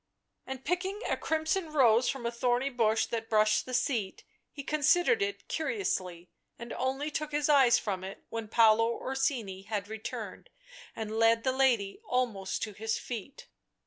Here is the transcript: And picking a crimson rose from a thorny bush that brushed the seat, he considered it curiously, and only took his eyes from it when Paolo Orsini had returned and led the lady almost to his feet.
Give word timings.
And 0.47 0.65
picking 0.65 1.01
a 1.07 1.15
crimson 1.15 1.71
rose 1.71 2.09
from 2.09 2.25
a 2.25 2.31
thorny 2.31 2.71
bush 2.71 3.05
that 3.05 3.29
brushed 3.29 3.67
the 3.67 3.73
seat, 3.75 4.23
he 4.51 4.63
considered 4.63 5.21
it 5.21 5.47
curiously, 5.47 6.31
and 6.57 6.73
only 6.73 7.11
took 7.11 7.31
his 7.31 7.47
eyes 7.47 7.77
from 7.77 8.03
it 8.03 8.23
when 8.29 8.47
Paolo 8.47 8.91
Orsini 8.93 9.61
had 9.61 9.87
returned 9.87 10.49
and 10.95 11.19
led 11.19 11.43
the 11.43 11.51
lady 11.51 12.01
almost 12.03 12.63
to 12.63 12.73
his 12.73 12.97
feet. 12.97 13.45